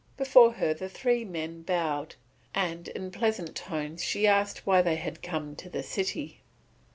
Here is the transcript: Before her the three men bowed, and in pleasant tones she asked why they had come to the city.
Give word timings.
Before 0.17 0.53
her 0.53 0.73
the 0.73 0.89
three 0.89 1.23
men 1.23 1.61
bowed, 1.61 2.15
and 2.55 2.87
in 2.87 3.11
pleasant 3.11 3.55
tones 3.55 4.03
she 4.03 4.25
asked 4.25 4.65
why 4.65 4.81
they 4.81 4.95
had 4.95 5.21
come 5.21 5.55
to 5.57 5.69
the 5.69 5.83
city. 5.83 6.39